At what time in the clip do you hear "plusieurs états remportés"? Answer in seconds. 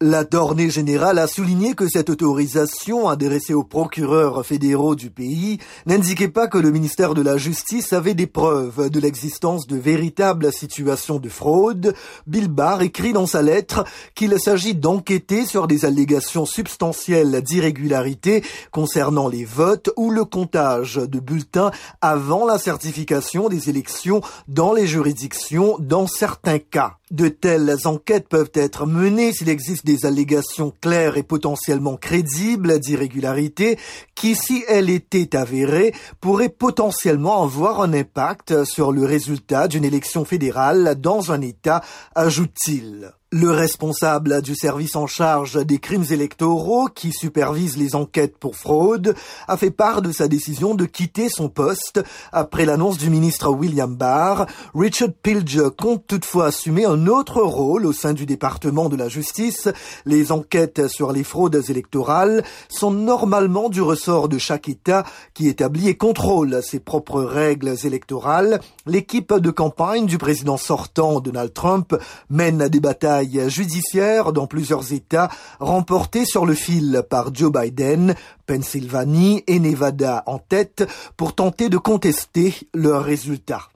74.46-76.24